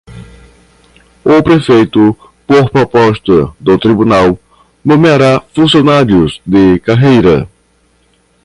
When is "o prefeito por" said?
1.23-2.71